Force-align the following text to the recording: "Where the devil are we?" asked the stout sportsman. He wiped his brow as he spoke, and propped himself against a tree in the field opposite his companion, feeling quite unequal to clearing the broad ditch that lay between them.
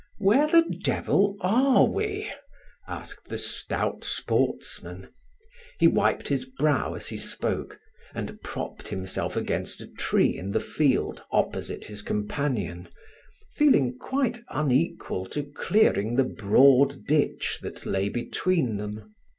"Where 0.17 0.47
the 0.47 0.63
devil 0.83 1.37
are 1.41 1.85
we?" 1.85 2.27
asked 2.87 3.27
the 3.27 3.37
stout 3.37 4.03
sportsman. 4.03 5.09
He 5.79 5.87
wiped 5.87 6.27
his 6.29 6.45
brow 6.45 6.95
as 6.95 7.09
he 7.09 7.17
spoke, 7.17 7.79
and 8.15 8.41
propped 8.41 8.87
himself 8.87 9.35
against 9.37 9.79
a 9.79 9.85
tree 9.85 10.35
in 10.35 10.53
the 10.53 10.59
field 10.59 11.21
opposite 11.31 11.85
his 11.85 12.01
companion, 12.01 12.89
feeling 13.53 13.95
quite 13.99 14.41
unequal 14.49 15.27
to 15.27 15.43
clearing 15.43 16.15
the 16.15 16.23
broad 16.23 17.05
ditch 17.05 17.59
that 17.61 17.85
lay 17.85 18.09
between 18.09 18.77
them. 18.77 19.13